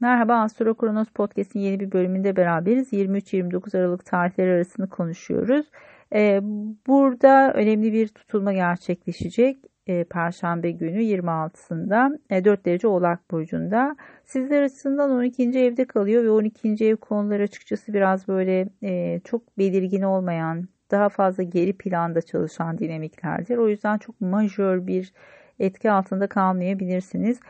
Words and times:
Merhaba 0.00 0.34
Astro 0.34 0.74
Kronos 0.74 1.08
Podcast'in 1.08 1.60
yeni 1.60 1.80
bir 1.80 1.92
bölümünde 1.92 2.36
beraberiz. 2.36 2.92
23-29 2.92 3.78
Aralık 3.78 4.04
tarihleri 4.04 4.52
arasını 4.52 4.88
konuşuyoruz. 4.88 5.66
Ee, 6.14 6.40
burada 6.86 7.52
önemli 7.52 7.92
bir 7.92 8.08
tutulma 8.08 8.52
gerçekleşecek. 8.52 9.58
Ee, 9.86 10.04
Perşembe 10.04 10.70
günü 10.70 11.00
26'sında 11.02 12.18
e, 12.30 12.44
4 12.44 12.66
derece 12.66 12.88
Oğlak 12.88 13.30
Burcu'nda. 13.30 13.96
Sizler 14.24 14.62
açısından 14.62 15.10
12. 15.10 15.42
evde 15.42 15.84
kalıyor 15.84 16.24
ve 16.24 16.30
12. 16.30 16.84
ev 16.84 16.96
konuları 16.96 17.42
açıkçası 17.42 17.94
biraz 17.94 18.28
böyle 18.28 18.68
e, 18.82 19.20
çok 19.24 19.58
belirgin 19.58 20.02
olmayan, 20.02 20.68
daha 20.90 21.08
fazla 21.08 21.42
geri 21.42 21.72
planda 21.72 22.22
çalışan 22.22 22.78
dinamiklerdir. 22.78 23.56
O 23.56 23.68
yüzden 23.68 23.98
çok 23.98 24.20
majör 24.20 24.86
bir 24.86 25.12
etki 25.58 25.90
altında 25.90 26.26
kalmayabilirsiniz. 26.26 27.40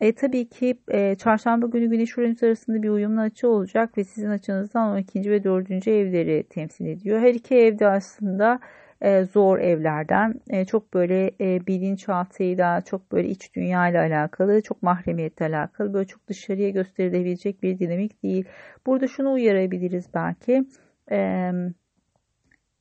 E, 0.00 0.14
tabii 0.14 0.48
ki 0.48 0.78
e, 0.88 1.14
çarşamba 1.14 1.66
günü 1.66 1.90
Güneş 1.90 2.18
Uranüs 2.18 2.42
arasında 2.42 2.82
bir 2.82 2.88
uyumlu 2.88 3.20
açı 3.20 3.48
olacak 3.48 3.98
ve 3.98 4.04
sizin 4.04 4.30
açınızdan 4.30 4.92
12. 4.92 5.30
ve 5.30 5.44
4. 5.44 5.88
evleri 5.88 6.44
temsil 6.50 6.86
ediyor. 6.86 7.20
Her 7.20 7.34
iki 7.34 7.54
evde 7.54 7.88
aslında 7.88 8.60
e, 9.00 9.24
zor 9.24 9.58
evlerden 9.58 10.34
e, 10.50 10.64
çok 10.64 10.94
böyle 10.94 11.30
e, 11.40 11.66
bilinçaltıyla 11.66 12.80
çok 12.80 13.12
böyle 13.12 13.28
iç 13.28 13.54
dünya 13.54 13.88
ile 13.88 13.98
alakalı 14.00 14.62
çok 14.62 14.82
mahremiyetle 14.82 15.46
alakalı 15.46 15.94
böyle 15.94 16.06
çok 16.06 16.28
dışarıya 16.28 16.70
gösterilebilecek 16.70 17.62
bir 17.62 17.78
dinamik 17.78 18.22
değil. 18.22 18.44
Burada 18.86 19.08
şunu 19.08 19.32
uyarabiliriz 19.32 20.06
belki. 20.14 20.64
E, 21.10 21.50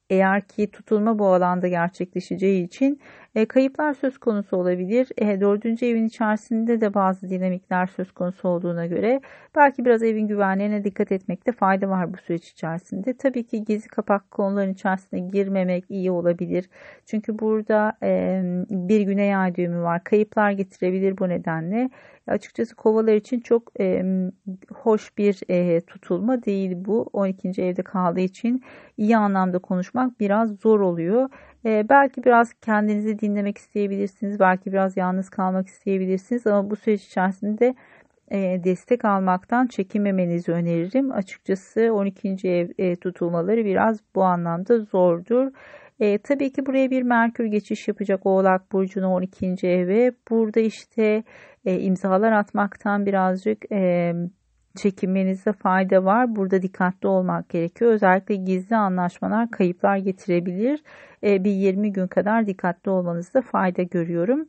eğer 0.09 0.47
ki 0.47 0.71
tutulma 0.71 1.19
bu 1.19 1.27
alanda 1.27 1.67
gerçekleşeceği 1.67 2.65
için 2.65 2.99
e, 3.37 3.45
kayıplar 3.45 3.93
söz 3.93 4.17
konusu 4.17 4.57
olabilir. 4.57 5.07
E, 5.17 5.41
dördüncü 5.41 5.85
evin 5.85 6.05
içerisinde 6.07 6.81
de 6.81 6.93
bazı 6.93 7.29
dinamikler 7.29 7.87
söz 7.87 8.11
konusu 8.11 8.47
olduğuna 8.47 8.85
göre 8.85 9.21
belki 9.55 9.85
biraz 9.85 10.03
evin 10.03 10.27
güvenliğine 10.27 10.83
dikkat 10.83 11.11
etmekte 11.11 11.51
fayda 11.51 11.89
var 11.89 12.13
bu 12.13 12.17
süreç 12.17 12.51
içerisinde. 12.51 13.17
Tabii 13.17 13.47
ki 13.47 13.63
gizli 13.63 13.87
kapak 13.87 14.31
konuların 14.31 14.73
içerisine 14.73 15.19
girmemek 15.19 15.85
iyi 15.89 16.11
olabilir. 16.11 16.69
Çünkü 17.05 17.39
burada 17.39 17.97
e, 18.03 18.41
bir 18.69 19.01
güney 19.01 19.35
ay 19.35 19.55
düğümü 19.55 19.81
var. 19.81 20.03
Kayıplar 20.03 20.51
getirebilir 20.51 21.17
bu 21.17 21.29
nedenle. 21.29 21.89
Açıkçası 22.27 22.75
kovalar 22.75 23.13
için 23.13 23.39
çok 23.39 23.79
e, 23.79 24.03
hoş 24.73 25.17
bir 25.17 25.39
e, 25.49 25.81
tutulma 25.81 26.43
değil 26.43 26.73
bu. 26.75 27.09
12. 27.13 27.61
evde 27.61 27.83
kaldığı 27.83 28.19
için 28.19 28.63
iyi 28.97 29.17
anlamda 29.17 29.59
konuşmak 29.59 30.19
biraz 30.19 30.55
zor 30.55 30.79
oluyor. 30.79 31.29
E, 31.65 31.89
belki 31.89 32.23
biraz 32.23 32.53
kendinizi 32.53 33.19
dinlemek 33.19 33.57
isteyebilirsiniz. 33.57 34.39
Belki 34.39 34.71
biraz 34.71 34.97
yalnız 34.97 35.29
kalmak 35.29 35.67
isteyebilirsiniz. 35.67 36.47
Ama 36.47 36.69
bu 36.69 36.75
süreç 36.75 37.03
içerisinde 37.03 37.75
e, 38.31 38.63
destek 38.63 39.05
almaktan 39.05 39.67
çekinmemenizi 39.67 40.51
öneririm. 40.51 41.11
Açıkçası 41.11 41.89
12. 41.93 42.29
ev 42.43 42.69
e, 42.77 42.95
tutulmaları 42.95 43.65
biraz 43.65 43.99
bu 44.15 44.23
anlamda 44.23 44.79
zordur. 44.79 45.51
E, 45.99 46.17
tabii 46.17 46.51
ki 46.51 46.65
buraya 46.65 46.91
bir 46.91 47.03
Merkür 47.03 47.45
geçiş 47.45 47.87
yapacak 47.87 48.25
Oğlak 48.25 48.71
Burcu'na 48.71 49.13
12. 49.13 49.67
eve. 49.67 50.11
Burada 50.29 50.59
işte 50.59 51.23
e, 51.65 51.79
imzalar 51.79 52.31
atmaktan 52.31 53.05
birazcık 53.05 53.71
e, 53.71 54.13
çekinmenizde 54.77 55.53
fayda 55.53 56.05
var. 56.05 56.35
Burada 56.35 56.61
dikkatli 56.61 57.07
olmak 57.07 57.49
gerekiyor. 57.49 57.91
Özellikle 57.91 58.35
gizli 58.35 58.75
anlaşmalar 58.75 59.51
kayıplar 59.51 59.97
getirebilir. 59.97 60.83
E, 61.23 61.43
bir 61.43 61.51
20 61.51 61.93
gün 61.93 62.07
kadar 62.07 62.47
dikkatli 62.47 62.91
olmanızda 62.91 63.41
fayda 63.41 63.83
görüyorum. 63.83 64.47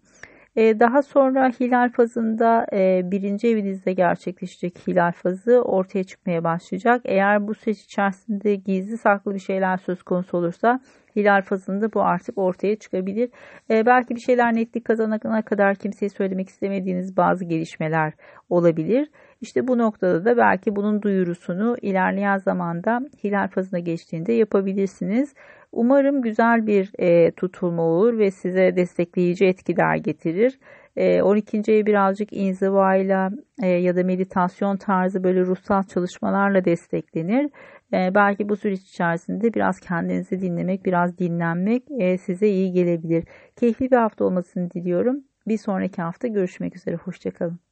E, 0.56 0.80
daha 0.80 1.02
sonra 1.02 1.52
hilal 1.60 1.90
fazında 1.92 2.66
e, 2.72 3.02
birinci 3.04 3.48
evinizde 3.48 3.92
gerçekleşecek 3.92 4.88
hilal 4.88 5.12
fazı 5.12 5.62
ortaya 5.62 6.04
çıkmaya 6.04 6.44
başlayacak. 6.44 7.02
Eğer 7.04 7.48
bu 7.48 7.54
süreç 7.54 7.80
içerisinde 7.80 8.54
gizli 8.54 8.98
saklı 8.98 9.34
bir 9.34 9.38
şeyler 9.40 9.76
söz 9.76 10.02
konusu 10.02 10.38
olursa 10.38 10.80
hilal 11.16 11.42
fazında 11.42 11.92
bu 11.92 12.02
artık 12.02 12.38
ortaya 12.38 12.76
çıkabilir. 12.76 13.30
Belki 13.70 14.14
bir 14.14 14.20
şeyler 14.20 14.54
netlik 14.54 14.84
kazanana 14.84 15.42
kadar 15.42 15.74
kimseye 15.74 16.08
söylemek 16.08 16.48
istemediğiniz 16.48 17.16
bazı 17.16 17.44
gelişmeler 17.44 18.12
olabilir. 18.50 19.08
İşte 19.40 19.68
bu 19.68 19.78
noktada 19.78 20.24
da 20.24 20.36
belki 20.36 20.76
bunun 20.76 21.02
duyurusunu 21.02 21.76
ilerleyen 21.82 22.38
zamanda 22.38 23.00
hilal 23.24 23.48
fazına 23.48 23.78
geçtiğinde 23.78 24.32
yapabilirsiniz. 24.32 25.34
Umarım 25.72 26.22
güzel 26.22 26.66
bir 26.66 26.90
e, 26.98 27.30
tutulma 27.30 27.82
olur 27.82 28.18
ve 28.18 28.30
size 28.30 28.76
destekleyici 28.76 29.46
etkiler 29.46 29.96
getirir. 29.96 30.58
E, 30.96 31.22
12. 31.22 31.72
ev 31.72 31.86
birazcık 31.86 32.32
inzivayla 32.32 33.30
e, 33.62 33.66
ya 33.66 33.96
da 33.96 34.04
meditasyon 34.04 34.76
tarzı 34.76 35.24
böyle 35.24 35.40
ruhsal 35.40 35.82
çalışmalarla 35.82 36.64
desteklenir. 36.64 37.50
E, 37.92 38.14
belki 38.14 38.48
bu 38.48 38.56
süreç 38.56 38.80
içerisinde 38.80 39.54
biraz 39.54 39.80
kendinizi 39.80 40.40
dinlemek, 40.40 40.84
biraz 40.84 41.18
dinlenmek 41.18 41.82
e, 41.98 42.18
size 42.18 42.48
iyi 42.48 42.72
gelebilir. 42.72 43.24
Keyifli 43.56 43.90
bir 43.90 43.96
hafta 43.96 44.24
olmasını 44.24 44.70
diliyorum. 44.70 45.24
Bir 45.48 45.58
sonraki 45.58 46.02
hafta 46.02 46.28
görüşmek 46.28 46.76
üzere. 46.76 46.96
Hoşçakalın. 46.96 47.67